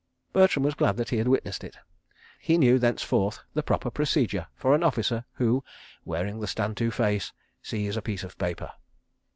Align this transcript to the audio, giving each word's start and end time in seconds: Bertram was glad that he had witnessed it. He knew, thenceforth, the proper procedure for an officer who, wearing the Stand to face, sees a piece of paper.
Bertram 0.33 0.63
was 0.63 0.73
glad 0.73 0.97
that 0.97 1.09
he 1.09 1.17
had 1.17 1.27
witnessed 1.27 1.63
it. 1.63 1.77
He 2.39 2.57
knew, 2.57 2.79
thenceforth, 2.79 3.41
the 3.53 3.61
proper 3.61 3.91
procedure 3.91 4.47
for 4.55 4.73
an 4.73 4.81
officer 4.81 5.25
who, 5.33 5.63
wearing 6.05 6.39
the 6.39 6.47
Stand 6.47 6.75
to 6.77 6.89
face, 6.89 7.33
sees 7.61 7.95
a 7.95 8.01
piece 8.01 8.23
of 8.23 8.35
paper. 8.39 8.71